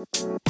[0.00, 0.40] Willkommen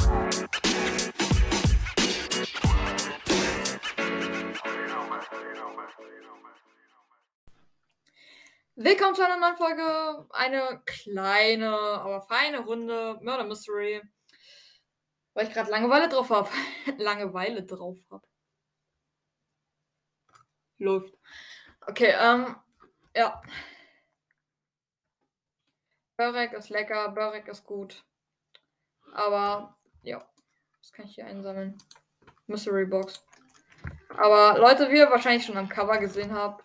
[9.13, 10.25] zu einer neuen Folge.
[10.29, 14.01] Eine kleine, aber feine Runde Murder Mystery.
[15.33, 16.49] Weil ich gerade Langeweile drauf habe.
[16.97, 18.25] Langeweile drauf habe.
[20.77, 21.13] Läuft.
[21.87, 22.55] Okay, ähm,
[23.13, 23.41] ja.
[26.15, 28.05] Börek ist lecker, Börek ist gut.
[29.13, 30.25] Aber, ja.
[30.79, 31.77] Das kann ich hier einsammeln.
[32.47, 33.23] Mystery Box.
[34.09, 36.63] Aber Leute, wie ihr wahrscheinlich schon am Cover gesehen habt,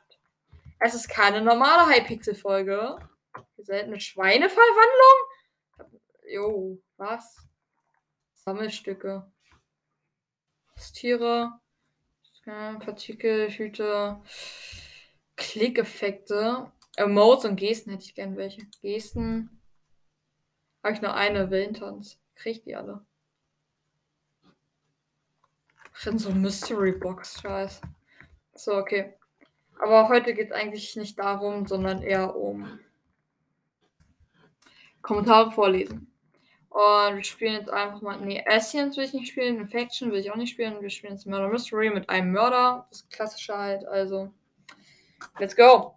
[0.78, 2.98] es ist keine normale Hypixel-Folge.
[3.58, 5.98] Seltene Schweineverwandlung?
[6.28, 7.46] Jo, was?
[8.34, 9.30] Sammelstücke.
[10.92, 11.52] Tiere.
[12.44, 14.20] Partikel, Hüte.
[15.36, 16.72] Klickeffekte.
[16.96, 18.66] Emotes und Gesten hätte ich gern welche.
[18.82, 19.62] Gesten.
[20.82, 22.20] Habe ich nur eine Willentanz.
[22.36, 23.04] Krieg ich die alle?
[25.92, 27.80] Schon so Mystery Box, Scheiß.
[28.54, 29.14] So, okay.
[29.78, 32.78] Aber heute geht es eigentlich nicht darum, sondern eher um
[35.02, 36.12] Kommentare vorlesen.
[36.68, 38.20] Und wir spielen jetzt einfach mal.
[38.20, 40.82] Nee, Ascians will ich nicht spielen, Infection will ich auch nicht spielen.
[40.82, 42.86] Wir spielen jetzt Murder Mystery mit einem Mörder.
[42.90, 44.30] Das klassische halt, also.
[45.38, 45.96] Let's go!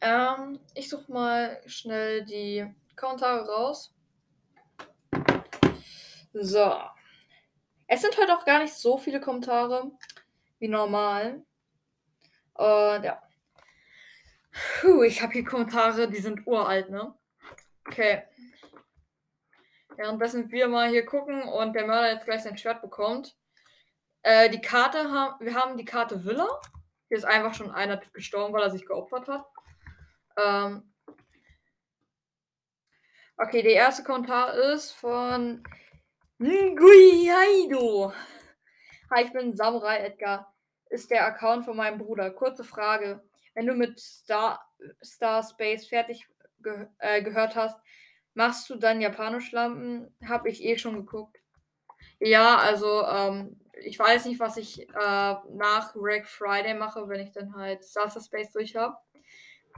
[0.00, 3.92] Ähm, ich suche mal schnell die Kommentare raus.
[6.42, 6.74] So.
[7.86, 9.90] Es sind heute auch gar nicht so viele Kommentare
[10.58, 11.44] wie normal.
[12.54, 13.22] Und ja.
[14.80, 17.14] Puh, ich habe hier Kommentare, die sind uralt, ne?
[17.86, 18.22] Okay.
[19.96, 23.36] Währenddessen wir mal hier gucken und der Mörder jetzt gleich sein Schwert bekommt.
[24.22, 26.48] Äh, die Karte haben, wir haben die Karte Villa.
[27.08, 29.44] Hier ist einfach schon einer gestorben, weil er sich geopfert hat.
[30.38, 30.90] Ähm,
[33.36, 35.62] okay, der erste Kommentar ist von
[36.42, 38.14] Nguiaido.
[39.10, 40.54] Hi, ich bin Samurai Edgar
[40.88, 42.30] ist der Account von meinem Bruder.
[42.30, 43.22] Kurze Frage.
[43.54, 44.58] Wenn du mit Star,
[45.04, 46.26] Star Space fertig
[46.62, 47.78] ge äh, gehört hast,
[48.32, 50.16] machst du dann Japanisch-Lampen?
[50.26, 51.36] Hab ich eh schon geguckt.
[52.20, 57.32] Ja, also ähm, ich weiß nicht, was ich äh, nach Reg Friday mache, wenn ich
[57.32, 58.96] dann halt Star Space durch habe.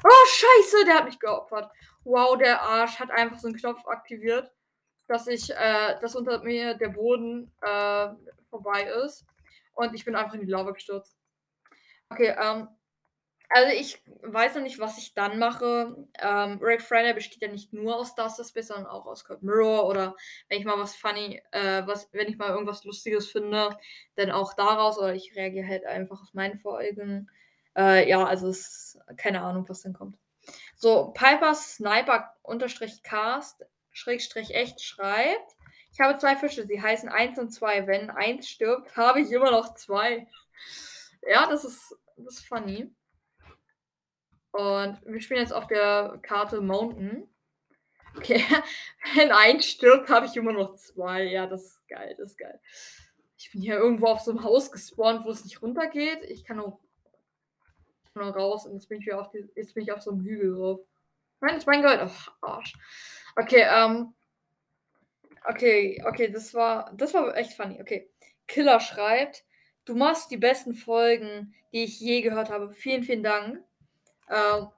[0.05, 1.73] Oh, scheiße, der hat mich geopfert.
[2.05, 4.53] Wow, der Arsch hat einfach so einen Knopf aktiviert,
[5.13, 8.09] dass ich, äh, dass unter mir der Boden äh,
[8.49, 9.27] vorbei ist.
[9.75, 11.17] Und ich bin einfach in die Lava gestürzt.
[12.09, 12.69] Okay, ähm,
[13.51, 15.95] also ich weiß noch nicht, was ich dann mache.
[16.19, 19.87] Ähm, Rick Friday besteht ja nicht nur aus Duster Space, sondern auch aus Code Mirror
[19.87, 20.17] oder
[20.49, 23.77] wenn ich mal was funny, äh, was, wenn ich mal irgendwas Lustiges finde,
[24.15, 27.31] dann auch daraus oder ich reagiere halt einfach auf meinen Folgen.
[27.77, 30.17] Äh, ja, also es ist keine Ahnung, was dann kommt.
[30.75, 35.57] So, Piper Sniper unterstrich Cast Schrägstrich echt schreibt.
[35.93, 37.87] Ich habe zwei Fische, sie heißen 1 und 2.
[37.87, 40.27] Wenn eins stirbt, habe ich immer noch zwei.
[41.23, 42.91] Ja, das ist, das ist funny.
[44.53, 47.29] Und wir spielen jetzt auf der Karte Mountain.
[48.17, 48.45] Okay,
[49.15, 51.25] wenn eins stirbt, habe ich immer noch zwei.
[51.25, 52.61] Ja, das ist geil, das ist geil.
[53.37, 56.23] Ich bin hier irgendwo auf so einem Haus gespawnt, wo es nicht runtergeht.
[56.25, 56.79] Ich kann nur,
[58.15, 60.23] nur raus und jetzt bin ich wieder auf die, jetzt bin ich auf so einem
[60.23, 60.81] Hügel drauf.
[61.41, 62.01] Nein, das ist mein Gold.
[62.03, 62.75] Oh, Arsch.
[63.37, 64.15] Okay, ähm,
[65.45, 67.81] Okay, okay, das war, das war echt funny.
[67.81, 68.09] Okay.
[68.47, 69.45] Killer schreibt,
[69.85, 72.73] du machst die besten Folgen, die ich je gehört habe.
[72.73, 73.61] Vielen, vielen Dank.
[74.31, 74.69] Ähm,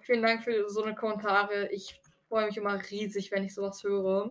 [0.00, 1.68] vielen Dank für so eine Kommentare.
[1.72, 4.30] Ich freue mich immer riesig, wenn ich sowas höre.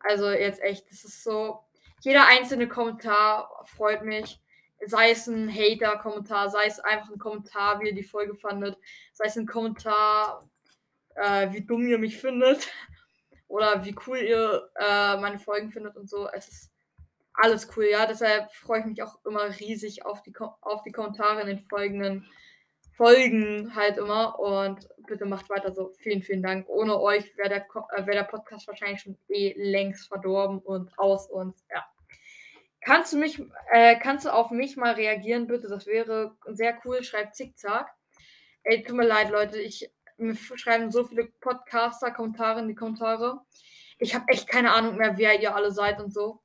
[0.00, 1.60] Also jetzt echt, das ist so.
[2.00, 4.40] Jeder einzelne Kommentar freut mich.
[4.86, 8.76] Sei es ein Hater-Kommentar, sei es einfach ein Kommentar, wie ihr die Folge fandet,
[9.14, 10.46] sei es ein Kommentar,
[11.16, 12.68] äh, wie dumm ihr mich findet
[13.48, 16.28] oder wie cool ihr äh, meine Folgen findet und so.
[16.28, 16.70] Es ist
[17.34, 18.06] alles cool, ja.
[18.06, 22.26] Deshalb freue ich mich auch immer riesig auf die, auf die Kommentare in den folgenden
[22.96, 24.38] Folgen halt immer.
[24.38, 25.92] Und bitte macht weiter so.
[25.98, 26.68] Vielen, vielen Dank.
[26.68, 27.66] Ohne euch wäre der,
[27.96, 31.84] äh, wär der Podcast wahrscheinlich schon eh längst verdorben und aus und ja.
[32.80, 33.42] Kannst du mich,
[33.72, 35.68] äh, kannst du auf mich mal reagieren, bitte?
[35.68, 37.02] Das wäre sehr cool.
[37.02, 37.90] Schreibt Zickzack.
[38.62, 39.58] Ey, tut mir leid, Leute.
[39.58, 43.40] Ich mir schreiben so viele Podcaster Kommentare in die Kommentare.
[43.98, 46.40] Ich habe echt keine Ahnung mehr, wer ihr alle seid und so.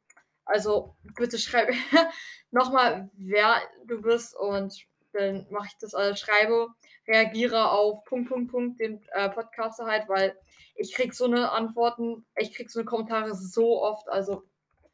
[0.45, 1.69] Also bitte schreib
[2.51, 4.73] nochmal, wer du bist und
[5.13, 6.19] dann mache ich das alles.
[6.19, 6.69] Schreibe,
[7.07, 10.37] reagiere auf Punkt, Punkt, Punkt, den äh, Podcaster halt, weil
[10.75, 14.43] ich krieg so eine Antworten, ich krieg so eine Kommentare so oft, also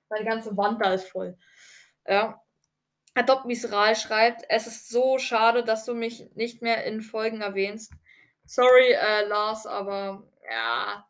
[0.10, 1.38] meine ganze Wand da ist voll.
[2.08, 2.42] Ja.
[3.14, 7.94] Adopt Misral schreibt, es ist so schade, dass du mich nicht mehr in Folgen erwähnst.
[8.46, 11.08] Sorry, äh, Lars, aber ja.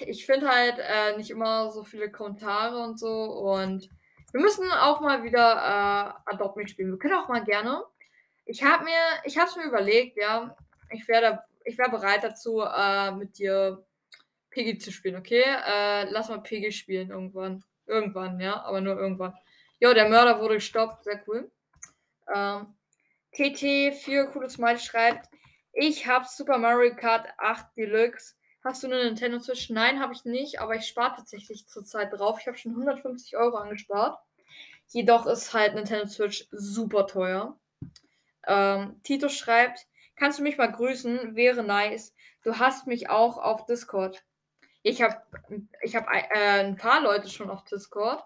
[0.00, 3.88] Ich finde halt, äh, nicht immer so viele Kommentare und so und
[4.32, 6.90] wir müssen auch mal wieder, äh, Adopt Me spielen.
[6.90, 7.82] Wir können auch mal gerne
[8.48, 8.92] ich habe mir
[9.24, 10.56] ich habe es mir überlegt, ja.
[10.90, 13.84] Ich wäre ich wäre bereit dazu, äh, mit dir
[14.50, 15.42] Piggy zu spielen, okay?
[15.44, 17.62] Äh, lass mal Piggy spielen irgendwann.
[17.86, 19.34] Irgendwann, ja, aber nur irgendwann.
[19.80, 21.50] Jo, der Mörder wurde gestoppt, sehr cool.
[22.34, 22.74] Ähm,
[23.32, 25.28] TT, für cooles Smile schreibt,
[25.80, 28.34] ich habe Super Mario Kart 8 Deluxe.
[28.64, 29.70] Hast du eine Nintendo Switch?
[29.70, 32.38] Nein, habe ich nicht, aber ich spare tatsächlich zurzeit drauf.
[32.40, 34.18] Ich habe schon 150 Euro angespart.
[34.88, 37.56] Jedoch ist halt Nintendo Switch super teuer.
[38.48, 39.86] Ähm, Tito schreibt,
[40.16, 41.36] kannst du mich mal grüßen?
[41.36, 42.12] Wäre nice.
[42.42, 44.24] Du hast mich auch auf Discord.
[44.82, 45.22] Ich habe
[45.82, 48.24] ich hab, äh, ein paar Leute schon auf Discord.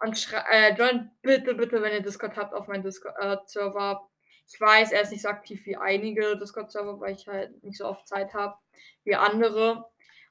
[0.00, 4.08] Und äh, join bitte, bitte, wenn ihr Discord habt, auf meinen Discord-Server.
[4.48, 7.86] Ich weiß, er ist nicht so aktiv wie einige Discord-Server, weil ich halt nicht so
[7.86, 8.56] oft Zeit habe
[9.04, 9.86] wie andere.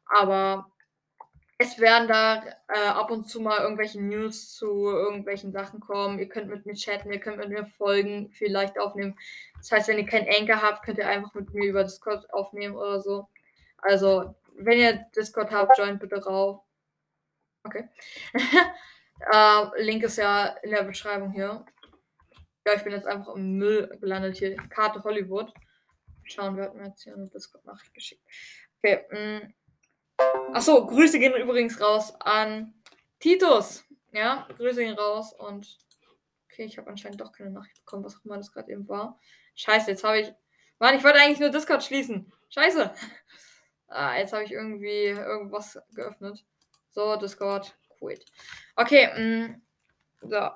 [0.06, 0.72] Aber
[1.62, 6.18] es werden da äh, ab und zu mal irgendwelche News zu irgendwelchen Sachen kommen.
[6.18, 9.16] Ihr könnt mit mir chatten, ihr könnt mit mir folgen, vielleicht aufnehmen.
[9.58, 12.76] Das heißt, wenn ihr keinen Anchor habt, könnt ihr einfach mit mir über Discord aufnehmen
[12.76, 13.28] oder so.
[13.78, 16.62] Also, wenn ihr Discord habt, joint bitte rauf.
[17.64, 17.88] Okay.
[19.32, 21.64] äh, Link ist ja in der Beschreibung hier.
[22.66, 24.56] Ja, ich bin jetzt einfach im Müll gelandet hier.
[24.70, 25.52] Karte Hollywood.
[26.24, 28.24] Schauen, wir hatten jetzt hier eine Discord-Nachricht geschickt.
[28.78, 29.40] Okay, mh.
[29.40, 29.54] Mm.
[30.54, 32.74] Achso, Grüße gehen übrigens raus an
[33.20, 33.84] Titus.
[34.12, 35.78] Ja, Grüße gehen raus und.
[36.52, 39.20] Okay, ich habe anscheinend doch keine Nachricht bekommen, was auch immer das gerade eben war.
[39.56, 40.34] Scheiße, jetzt habe ich.
[40.80, 42.32] Mann, ich wollte eigentlich nur Discord schließen.
[42.50, 42.94] Scheiße.
[43.94, 46.46] Ah, jetzt habe ich irgendwie irgendwas geöffnet.
[46.92, 48.26] So, Discord, quit.
[48.78, 49.62] Okay, mh, mm,
[50.30, 50.50] so.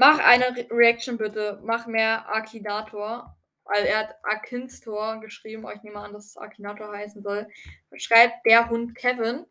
[0.00, 1.60] Mach eine Re Reaction bitte.
[1.62, 3.36] Mach mehr Akinator.
[3.64, 5.66] Weil er hat Akinstor geschrieben.
[5.74, 7.46] Ich nehme an, dass es Akinator heißen soll.
[7.96, 9.44] Schreibt der Hund Kevin.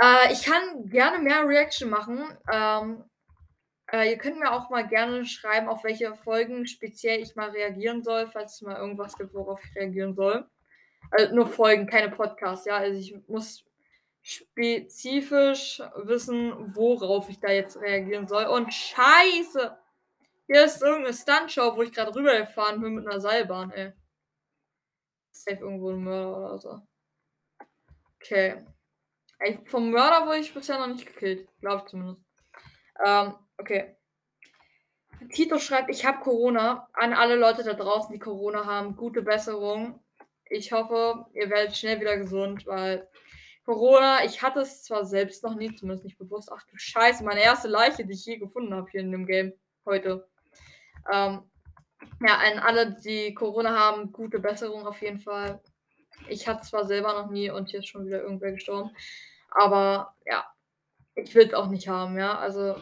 [0.00, 2.24] Äh, ich kann gerne mehr Reaction machen.
[2.50, 3.04] Ähm,
[3.92, 8.02] äh, ihr könnt mir auch mal gerne schreiben, auf welche Folgen speziell ich mal reagieren
[8.02, 10.48] soll, falls es mal irgendwas gibt, worauf ich reagieren soll.
[11.10, 12.78] Also nur Folgen, keine Podcasts, ja.
[12.78, 13.62] Also ich muss
[14.24, 18.46] spezifisch wissen, worauf ich da jetzt reagieren soll.
[18.46, 19.76] Und scheiße!
[20.46, 23.92] Hier ist irgendeine Stuntshow, wo ich gerade rübergefahren bin mit einer Seilbahn, ey.
[25.30, 26.80] Safe irgendwo ein Mörder oder so.
[28.16, 28.64] Okay.
[29.40, 31.46] Ey, vom Mörder wurde ich bisher noch nicht gekillt.
[31.60, 32.22] Glaube ich zumindest.
[33.04, 33.96] Ähm, okay.
[35.30, 36.88] Tito schreibt, ich habe Corona.
[36.94, 40.02] An alle Leute da draußen, die Corona haben, gute Besserung.
[40.46, 43.08] Ich hoffe, ihr werdet schnell wieder gesund, weil
[43.64, 46.50] Corona, ich hatte es zwar selbst noch nie, zumindest nicht bewusst.
[46.52, 49.54] Ach du Scheiße, meine erste Leiche, die ich je gefunden habe hier in dem Game
[49.86, 50.28] heute.
[51.10, 51.42] Ähm,
[52.20, 55.62] ja, an alle, die Corona haben, gute Besserung auf jeden Fall.
[56.28, 58.90] Ich hatte zwar selber noch nie und hier ist schon wieder irgendwer gestorben.
[59.50, 60.46] Aber ja,
[61.14, 62.38] ich will es auch nicht haben, ja.
[62.38, 62.76] Also.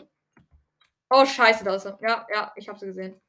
[1.11, 1.99] Oh, scheiße, da ist er.
[2.03, 3.21] Ja, ja, ich habe sie gesehen.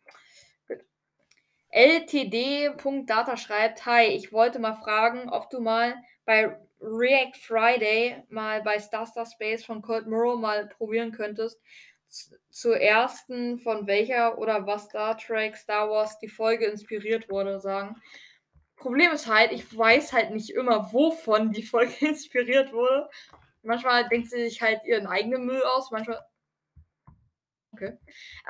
[1.69, 5.95] LTD.data schreibt: Hi, ich wollte mal fragen, ob du mal
[6.25, 11.61] bei React Friday mal bei Star Star Space von Cold Mirror mal probieren könntest,
[12.51, 17.95] zur ersten, von welcher oder was Star Trek, Star Wars die Folge inspiriert wurde, sagen.
[18.75, 23.09] Problem ist halt, ich weiß halt nicht immer, wovon die Folge inspiriert wurde.
[23.63, 26.19] Manchmal denkt sie sich halt ihren eigenen Müll aus, manchmal.
[27.71, 27.97] Okay.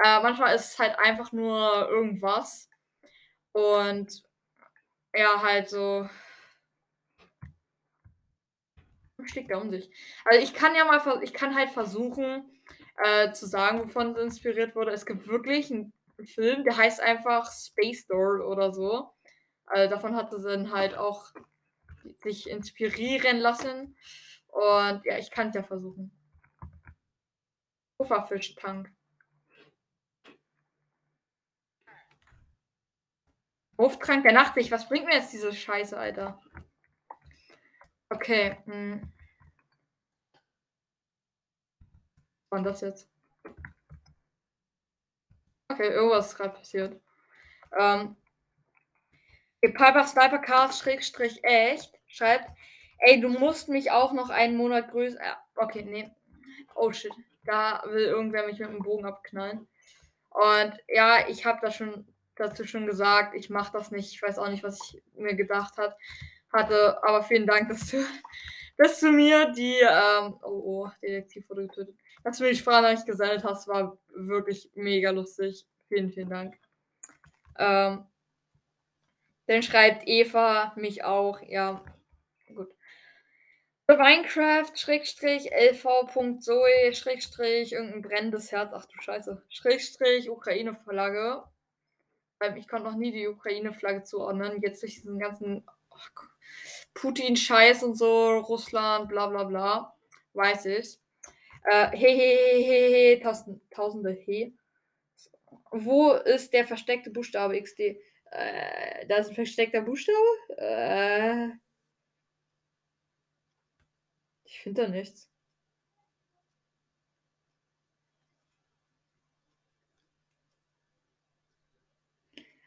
[0.03, 2.69] Äh, manchmal ist es halt einfach nur irgendwas.
[3.53, 4.23] Und
[5.15, 6.09] ja, halt so.
[9.25, 9.89] Schlägt er um sich.
[10.25, 12.49] Also ich kann ja mal, ich kann halt versuchen,
[13.03, 14.91] äh, zu sagen, wovon es inspiriert wurde.
[14.91, 15.93] Es gibt wirklich einen
[16.25, 19.13] Film, der heißt einfach Space Door oder so.
[19.65, 21.31] Also davon hatte sie dann halt auch
[22.23, 23.95] sich inspirieren lassen.
[24.47, 26.11] Und ja, ich kann es ja versuchen.
[27.97, 28.91] Pufferfischtank.
[33.77, 34.71] Hofkrank der Nachtsicht.
[34.71, 36.39] Was bringt mir jetzt diese Scheiße, Alter?
[38.13, 38.57] Okay.
[38.65, 39.01] Hm.
[42.51, 43.09] war das jetzt?
[45.67, 47.01] Okay, irgendwas ist gerade passiert.
[47.75, 48.15] Ähm,
[49.61, 52.51] Piper Sniper Schrägstrich echt schreibt,
[52.99, 55.19] ey, du musst mich auch noch einen Monat grüßen.
[55.19, 56.11] Äh, okay, nee.
[56.75, 57.11] Oh shit.
[57.45, 59.67] Da will irgendwer mich mit dem Bogen abknallen.
[60.29, 64.13] Und ja, ich habe da schon dazu schon gesagt, ich mache das nicht.
[64.13, 65.97] Ich weiß auch nicht, was ich mir gedacht hat,
[66.53, 67.03] hatte.
[67.03, 67.97] Aber vielen Dank, dass du,
[68.77, 73.05] dass du mir die, ähm, oh, oh, Detektiv wurde getötet dass du mir die Sprachnachricht
[73.05, 75.65] gesendet hast, war wirklich mega lustig.
[75.87, 76.57] Vielen, vielen Dank.
[77.57, 78.05] Ähm,
[79.45, 81.41] dann schreibt Eva mich auch.
[81.41, 81.83] Ja,
[82.55, 82.73] gut.
[83.87, 91.43] Minecraft, Schrägstrich, lv.zoe, Schrägstrich, irgendein brennendes Herz, ach du Scheiße, Schrägstrich, Ukraine-Flagge.
[92.55, 94.61] Ich konnte noch nie die Ukraine-Flagge zuordnen.
[94.61, 96.23] Jetzt durch diesen ganzen oh
[96.93, 99.95] Putin-Scheiß und so, Russland, bla bla bla,
[100.33, 100.99] weiß ich.
[101.65, 104.55] Äh, he, he, he, he, tausend, tausende he.
[105.71, 107.79] Wo ist der versteckte Buchstabe XD?
[108.31, 110.17] Äh, da ist ein versteckter Buchstabe?
[110.57, 111.49] Äh,
[114.45, 115.29] ich finde da nichts.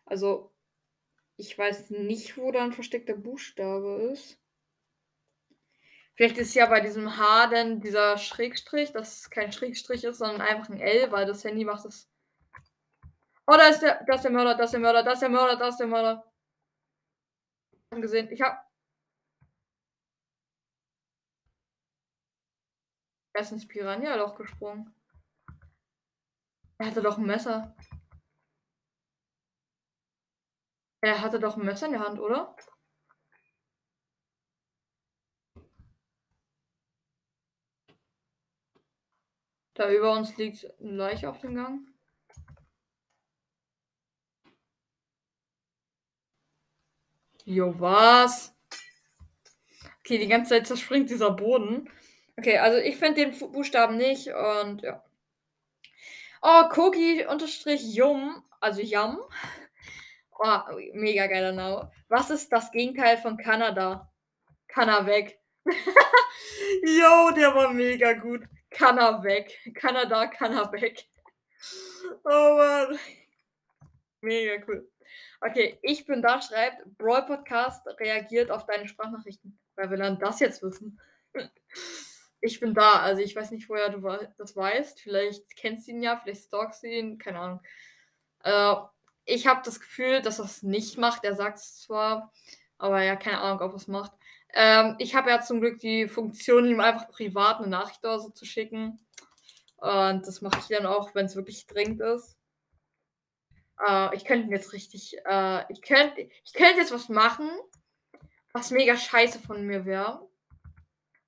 [0.07, 0.53] Also,
[1.37, 4.39] ich weiß nicht, wo da ein versteckter Buchstabe ist.
[6.15, 10.71] Vielleicht ist ja bei diesem H dann dieser Schrägstrich, das kein Schrägstrich ist, sondern einfach
[10.71, 12.11] ein L, weil das Handy macht es.
[13.47, 15.29] Oh, da ist der, das ist der Mörder, das ist der Mörder, das ist der
[15.29, 16.33] Mörder, das ist der Mörder.
[17.91, 18.67] Gesehen, ich hab.
[23.33, 24.95] Er ist ins Piranha-Loch gesprungen.
[26.79, 27.77] Er hatte doch ein Messer.
[31.07, 32.57] Er hatte doch ein Messer in der Hand, oder?
[39.75, 41.87] Da über uns liegt ein Leiche auf dem Gang.
[47.45, 48.53] Jo, was?
[50.01, 51.89] Okay, die ganze Zeit zerspringt dieser Boden.
[52.37, 55.05] Okay, also ich finde den Buchstaben nicht und ja.
[56.43, 59.21] Oh, Koki unterstrich Yum, also Yum.
[60.39, 60.59] Oh,
[60.93, 61.91] mega geiler Name.
[62.09, 64.13] Was ist das Gegenteil von Kanada?
[64.69, 65.41] Kanada weg.
[66.83, 68.43] Jo, der war mega gut.
[68.71, 69.59] Kanada weg.
[69.75, 71.05] Kanada, Kanada weg.
[72.25, 72.99] Oh Mann.
[74.21, 74.89] Mega cool.
[75.41, 79.59] Okay, ich bin da, schreibt, Brawl Podcast reagiert auf deine Sprachnachrichten.
[79.75, 81.01] Weil wir dann das jetzt wissen.
[82.43, 83.99] Ich bin da, also ich weiß nicht, woher du
[84.37, 85.01] das weißt.
[85.01, 87.61] Vielleicht kennst du ihn ja, vielleicht stalkst du ihn, keine Ahnung.
[88.45, 88.75] Äh,
[89.27, 91.25] ich habe das Gefühl, dass er es nicht macht.
[91.25, 92.33] Er sagt es zwar,
[92.79, 94.13] aber ja, keine Ahnung, ob er es macht.
[94.55, 98.31] Ähm, ich habe ja zum Glück die Funktion, ihm einfach privat eine Nachricht oder so
[98.31, 98.99] zu schicken.
[99.77, 102.39] Und das mache ich dann auch, wenn es wirklich dringend ist.
[103.87, 107.51] Äh, ich könnte jetzt richtig, äh, ich könnte ich könnt jetzt was machen,
[108.53, 110.27] was mega scheiße von mir wäre.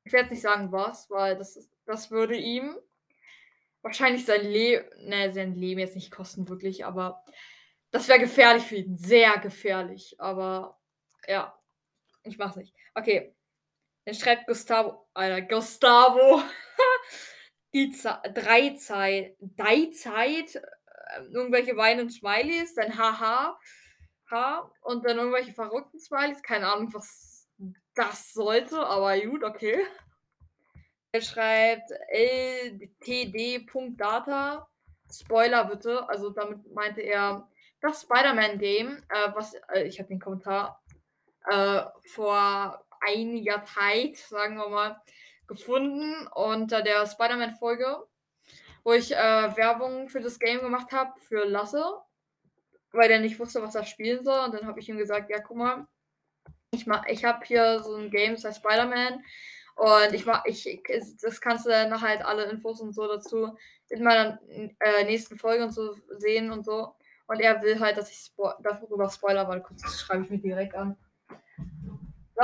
[0.04, 2.74] Ich werde nicht sagen was, weil das, das würde ihm
[3.82, 7.22] wahrscheinlich sein Leben, ne, sein Leben jetzt nicht kosten, wirklich, aber
[7.90, 8.96] das wäre gefährlich für ihn.
[8.96, 10.14] Sehr gefährlich.
[10.18, 10.78] Aber
[11.26, 11.58] ja,
[12.22, 12.74] ich mach's nicht.
[12.94, 13.34] Okay.
[14.04, 15.08] Dann schreibt Gustavo.
[15.14, 16.42] Alter, Gustavo.
[17.72, 19.36] die Ze drei Zeit.
[19.40, 20.56] Drei Zeit.
[20.56, 22.74] Äh, irgendwelche weinenden Smileys.
[22.74, 23.58] Dann haha.
[24.30, 24.70] Ha.
[24.82, 26.42] Und dann irgendwelche verrückten Smileys.
[26.42, 27.48] Keine Ahnung, was
[27.94, 28.86] das sollte.
[28.86, 29.84] Aber gut, okay.
[31.12, 31.90] Er schreibt
[33.00, 34.68] ltd.data.
[35.10, 36.06] Spoiler bitte.
[36.08, 37.48] Also damit meinte er
[37.80, 40.82] das Spider-Man-Game, äh, was äh, ich habe den Kommentar
[41.50, 45.00] äh, vor einiger Zeit, sagen wir mal,
[45.46, 48.04] gefunden unter der Spider-Man-Folge,
[48.84, 51.84] wo ich äh, Werbung für das Game gemacht habe für Lasse,
[52.92, 54.44] weil der nicht wusste, was er spielen soll.
[54.44, 55.86] Und dann habe ich ihm gesagt, ja, guck mal,
[56.70, 59.24] ich, ich habe hier so ein Game, das heißt Spider-Man.
[59.76, 60.82] Und ich mach, ich,
[61.22, 63.56] das kannst du dann halt alle Infos und so dazu
[63.88, 66.94] in meiner äh, nächsten Folge und so sehen und so.
[67.28, 70.38] Und er will halt, dass ich spo darüber spoiler, weil kurz das schreibe ich mir
[70.38, 70.96] direkt an.
[72.34, 72.42] So.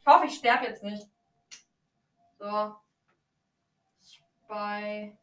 [0.00, 1.06] Ich hoffe, ich sterbe jetzt nicht.
[2.38, 2.74] So.
[4.44, 5.16] Spider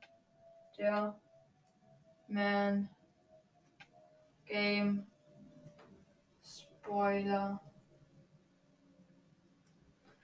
[2.30, 2.90] Man
[4.46, 5.06] Game
[6.42, 7.62] Spoiler.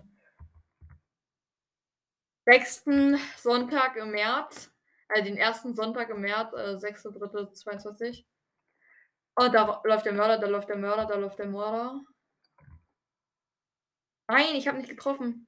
[2.46, 4.72] sechsten Sonntag im März.
[5.10, 8.24] Also den ersten Sonntag im März, äh, 6.3.22.
[9.36, 12.00] Oh, da läuft der Mörder, da läuft der Mörder, da läuft der Mörder.
[14.28, 15.48] Nein, ich habe nicht getroffen.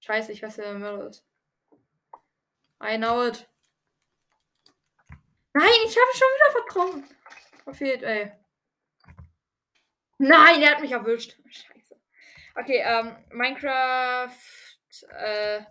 [0.00, 1.26] Scheiße, ich weiß, wer der Mörder ist.
[2.80, 3.48] I know it.
[5.54, 7.16] Nein, ich habe schon wieder vertroffen.
[7.64, 8.41] Verfehlt, ey.
[10.22, 11.36] Nein, er hat mich erwischt.
[11.48, 11.96] Scheiße.
[12.54, 14.30] Okay, ähm, Minecraft,
[15.18, 15.62] äh,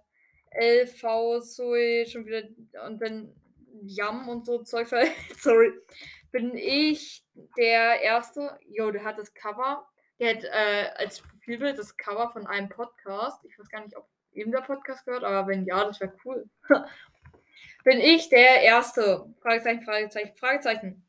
[0.54, 2.44] LV, Zoe, schon wieder,
[2.86, 3.34] und dann
[3.82, 4.90] Yam und so Zeug.
[5.38, 5.72] Sorry.
[6.32, 7.24] Bin ich
[7.58, 9.88] der Erste, jo, der hat das Cover.
[10.20, 13.46] Der hat äh, als Profilbild das Cover von einem Podcast.
[13.46, 16.50] Ich weiß gar nicht, ob eben der Podcast gehört, aber wenn ja, das wäre cool.
[17.86, 19.34] Bin ich der Erste?
[19.42, 21.08] Fragezeichen, Fragezeichen, Fragezeichen.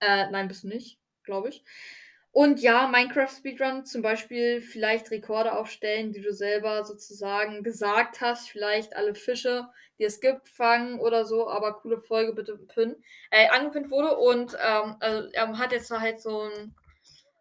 [0.00, 1.64] Äh, nein, bist du nicht, glaube ich.
[2.36, 8.50] Und ja, Minecraft Speedrun zum Beispiel vielleicht Rekorde aufstellen, die du selber sozusagen gesagt hast.
[8.50, 9.66] Vielleicht alle Fische,
[9.98, 11.48] die es gibt, fangen oder so.
[11.48, 13.02] Aber coole Folge bitte pinnen.
[13.30, 16.74] Äh, angepinnt wurde und ähm, also er hat jetzt halt so ein.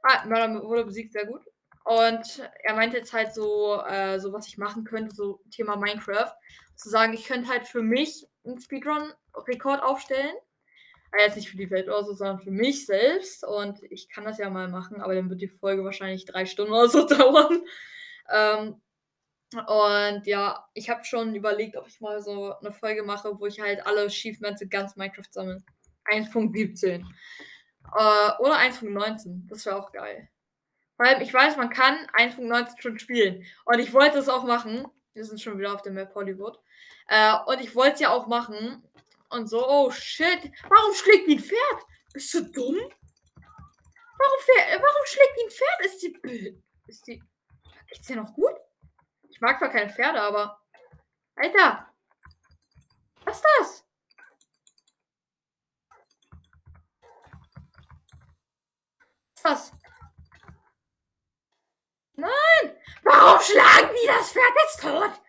[0.01, 1.41] Ah, Mörder wurde besiegt, sehr gut.
[1.83, 6.31] Und er meinte jetzt halt so, äh, so was ich machen könnte, so Thema Minecraft.
[6.77, 10.35] Zu sagen, ich könnte halt für mich einen Speedrun-Rekord aufstellen.
[11.17, 13.43] Jetzt nicht für die Welt oder so, sondern für mich selbst.
[13.45, 16.73] Und ich kann das ja mal machen, aber dann wird die Folge wahrscheinlich drei Stunden
[16.73, 17.61] oder so dauern.
[18.29, 18.81] Ähm,
[19.53, 23.59] und ja, ich habe schon überlegt, ob ich mal so eine Folge mache, wo ich
[23.59, 25.63] halt alle Achievements in ganz Minecraft sammle.
[26.05, 27.01] 1.17.
[27.01, 27.01] Äh,
[27.93, 29.47] oder 1.19.
[29.47, 30.29] Das wäre auch geil.
[30.97, 33.45] Weil ich weiß, man kann 1.19 schon spielen.
[33.65, 34.87] Und ich wollte es auch machen.
[35.13, 36.59] Wir sind schon wieder auf der Map Hollywood.
[37.07, 38.83] Äh, und ich wollte es ja auch machen.
[39.35, 40.49] Und so, oh shit.
[40.69, 41.85] Warum schlägt ein Pferd?
[42.13, 42.77] Bist du dumm?
[44.17, 45.85] Warum, warum schlägt ein Pferd?
[45.85, 46.63] Ist die.
[46.87, 47.21] Ist die.
[47.89, 48.53] Geht's dir noch gut?
[49.27, 50.61] Ich mag zwar keine Pferde, aber.
[51.35, 51.93] Alter!
[53.25, 53.85] Was ist das?
[59.33, 59.71] Was ist das?
[62.13, 62.77] Nein!
[63.03, 65.24] Warum schlagen die das Pferd jetzt tot?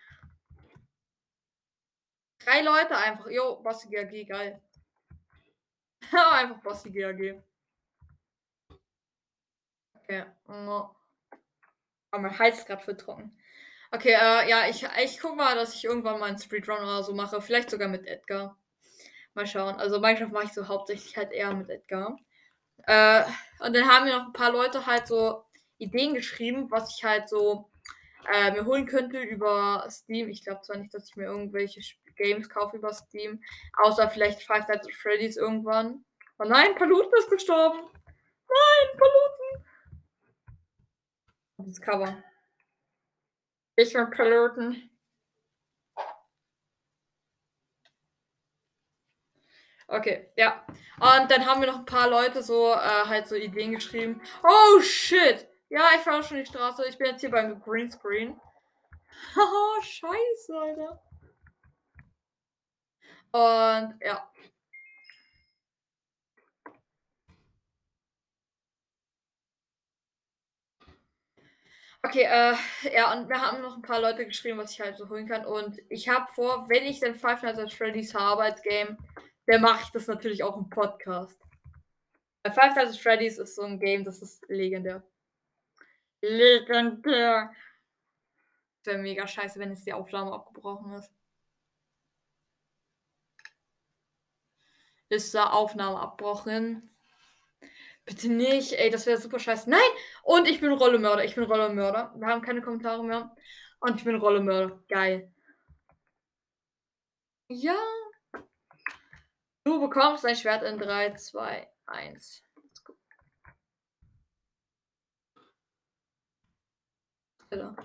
[2.47, 3.29] Drei Leute einfach.
[3.29, 4.63] Jo, Bossy GAG, geil.
[6.31, 7.43] einfach Bossy GAG.
[9.97, 10.25] Okay.
[10.47, 10.89] Oh.
[12.13, 13.37] Aber mein Hals ist gerade für trocken.
[13.91, 17.15] Okay, äh, ja, ich, ich guck mal, dass ich irgendwann mal einen Speedrun oder so
[17.15, 17.43] mache.
[17.43, 18.57] Vielleicht sogar mit Edgar.
[19.35, 19.75] Mal schauen.
[19.75, 22.17] Also Minecraft mache ich so hauptsächlich halt eher mit Edgar.
[22.85, 23.25] Äh,
[23.59, 25.45] und dann haben mir noch ein paar Leute halt so
[25.79, 27.69] Ideen geschrieben, was ich halt so
[28.33, 30.29] äh, mir holen könnte über Steam.
[30.29, 31.83] Ich glaube zwar nicht, dass ich mir irgendwelche
[32.16, 33.42] Games kaufe über Steam,
[33.83, 36.05] außer vielleicht Five Nights at Freddy's irgendwann.
[36.38, 37.79] Oh nein, Paluten ist gestorben.
[37.79, 39.66] Nein, Paluten.
[41.59, 42.22] Das Cover.
[43.76, 44.90] Ich bin Paluten.
[49.88, 50.66] Okay, ja.
[50.98, 54.20] Und dann haben wir noch ein paar Leute so äh, halt so Ideen geschrieben.
[54.42, 55.46] Oh shit!
[55.68, 56.85] Ja, ich fahre schon die Straße.
[56.88, 58.40] Ich bin jetzt hier beim Greenscreen.
[59.37, 61.02] Haha, scheiße, Alter.
[63.37, 64.31] Und ja.
[72.03, 72.55] Okay, äh,
[72.94, 75.44] ja, und da haben noch ein paar Leute geschrieben, was ich halt so holen kann.
[75.44, 78.96] Und ich habe vor, wenn ich den Five Nights at Freddy's habe als Game,
[79.46, 81.38] dann mache ich das natürlich auch im Podcast.
[82.46, 85.03] Five Nights at Freddy's ist so ein Game, das ist legendär.
[86.22, 87.53] Legendär.
[88.85, 91.12] Wäre mega scheiße, wenn jetzt die Aufnahme abgebrochen ist.
[95.09, 96.97] Ist da Aufnahme abbrochen?
[98.05, 99.69] Bitte nicht, ey, das wäre super scheiße.
[99.69, 99.81] Nein!
[100.23, 101.25] Und ich bin Rollemörder.
[101.25, 102.14] Ich bin Rollemörder.
[102.16, 103.35] Wir haben keine Kommentare mehr.
[103.81, 104.83] Und ich bin Rollemörder.
[104.88, 105.33] Geil.
[107.49, 107.77] Ja.
[109.64, 112.42] Du bekommst ein Schwert in 3, 2, 1.
[117.51, 117.77] Alter.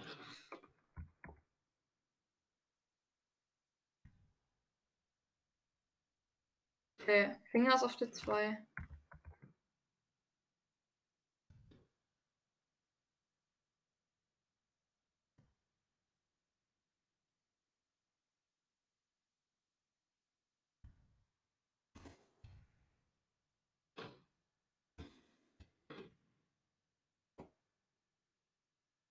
[7.01, 8.57] Okay, Finger ist auf der 2.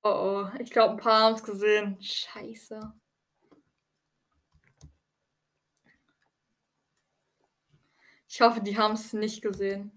[0.03, 0.59] Oh, oh.
[0.59, 2.01] Ich glaube, ein paar haben es gesehen.
[2.01, 2.81] Scheiße.
[8.33, 9.91] Ich hoffe, die haben's nicht gesehen.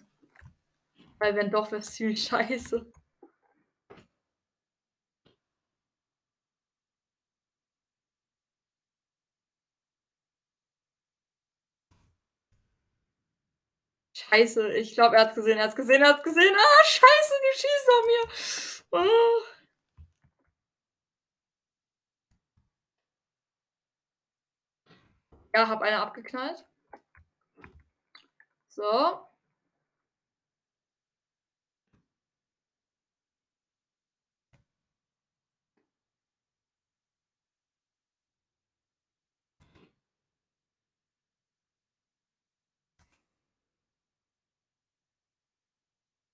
[1.19, 2.91] Weil wenn doch, wär's ziemlich scheiße.
[14.15, 16.55] Scheiße, ich glaube, er hat's gesehen, er hat's gesehen, er hat's gesehen.
[16.55, 18.99] Ah, scheiße, die schießen auf mir.
[18.99, 19.63] Oh.
[25.55, 26.65] Ja, habe eine abgeknallt.
[28.75, 29.27] So.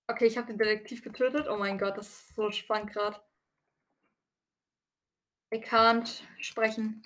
[0.08, 1.46] Okay, ich habe den Detektiv getötet.
[1.48, 3.22] Oh mein Gott, das ist so spannend grad.
[5.52, 7.02] I can't sprechen.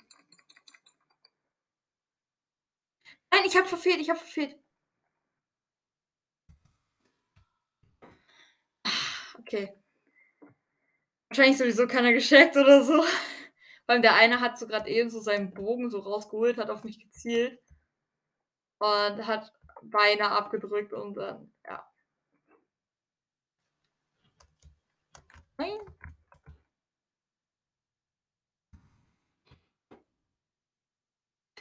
[3.31, 4.55] Nein, ich habe verfehlt, ich habe verfehlt.
[9.47, 9.71] Okay.
[11.29, 13.03] Wahrscheinlich sowieso keiner gescheckt oder so.
[13.87, 16.99] Weil der eine hat so grad eben so seinen Bogen so rausgeholt, hat auf mich
[16.99, 17.61] gezielt
[18.79, 19.53] und hat
[19.83, 21.87] beinahe abgedrückt und dann, ja.
[25.57, 25.79] Nein.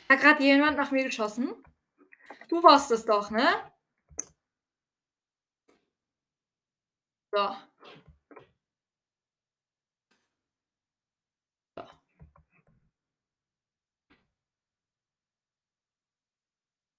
[0.09, 1.53] Hat grad jemand nach mir geschossen?
[2.49, 3.47] Du warst es doch, ne?
[7.33, 7.57] So.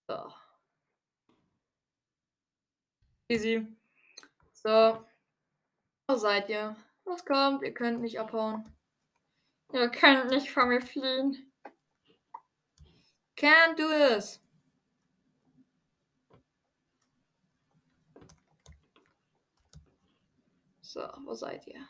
[0.07, 0.45] So.
[3.27, 3.67] Easy.
[4.53, 5.03] So.
[6.07, 6.75] Wo seid ihr?
[7.05, 8.63] Los kommt, ihr könnt nicht abhauen.
[9.73, 11.51] Ihr könnt nicht vor mir fliehen.
[13.35, 14.39] Can't do this.
[20.81, 21.85] So, wo seid ihr?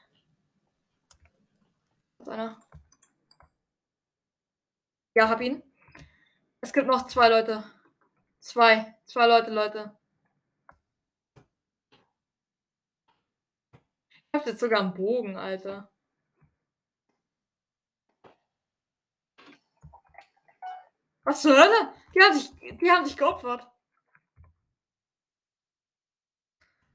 [2.19, 2.59] Ist einer?
[5.13, 5.63] Ja, habe ihn.
[6.61, 7.63] Es gibt noch 2 Leute.
[8.39, 8.95] 2.
[9.05, 9.97] 2 Leute, Leute.
[14.35, 15.89] Habe jetzt sogar 'n Bogen, Alter.
[21.23, 21.93] Was zur Hölle?
[22.13, 23.67] Die haben sich die haben sich geopfert.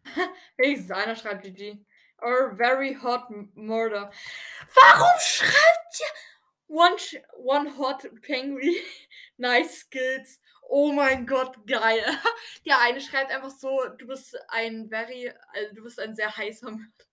[0.57, 1.79] Wenigstens einer schreibt GG.
[2.23, 4.11] Or very hot murder.
[4.75, 6.07] Warum schreibt ihr
[6.69, 6.97] one
[7.39, 8.77] one hot penguin,
[9.39, 10.39] nice skills.
[10.69, 12.05] Oh mein Gott, geil.
[12.67, 16.71] Der eine schreibt einfach so: „Du bist ein very also, du bist ein sehr heißer
[16.71, 17.10] Mörder.“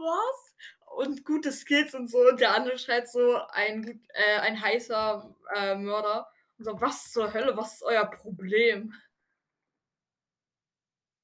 [0.00, 0.54] Was?
[0.96, 2.18] Und gute Skills und so.
[2.28, 7.32] Und der andere schreibt so: „Ein äh, ein heißer, äh, Mörder.“ Und so: „Was zur
[7.34, 7.56] Hölle?
[7.56, 8.94] Was ist euer Problem?“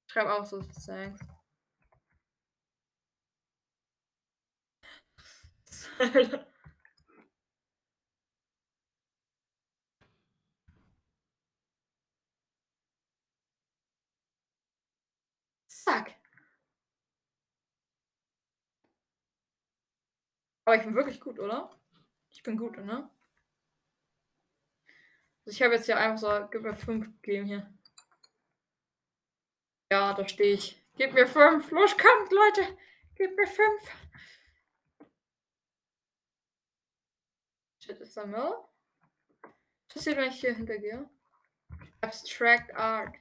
[0.09, 1.21] Schreib auch so: „Thanks.“
[5.65, 6.47] Zur Hölle.
[15.71, 16.20] Zack.
[20.71, 21.77] Aber ich bin wirklich gut, oder?
[22.31, 23.11] Ich bin gut, ne?
[25.45, 27.77] Also, ich habe jetzt hier einfach so gib mir 5 gegeben hier.
[29.91, 30.81] Ja, da stehe ich.
[30.95, 31.73] Gib mir 5.
[31.73, 32.79] Los, kommt, Leute.
[33.17, 33.83] Gebt mir 5.
[37.83, 38.55] Shit, ist da Müll?
[39.43, 41.11] Was passiert, wenn ich hier hintergehe?
[42.01, 43.17] Abstract Art.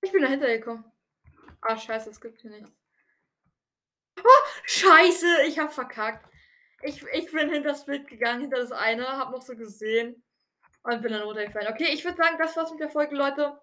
[0.00, 0.92] Ich bin dahinter gekommen.
[1.60, 2.83] Ah, scheiße, es gibt hier nichts.
[4.18, 6.28] Oh, scheiße, ich habe verkackt.
[6.82, 10.22] Ich ich bin hinters Bild gegangen, hinter das eine, habe noch so gesehen
[10.82, 11.72] und bin dann runtergefallen.
[11.72, 13.58] Okay, ich würde sagen, das war's mit der Folge, Leute.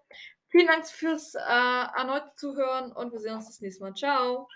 [0.48, 3.94] Vielen Dank fürs, äh, erneute Zuhören und wir sehen uns das nächste Mal.
[3.94, 4.48] Tschau.